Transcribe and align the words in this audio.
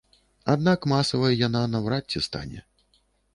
Аднак 0.53 0.87
масавай 0.93 1.37
яна 1.47 1.61
наўрад 1.75 2.03
ці 2.17 2.23
стане. 2.29 2.65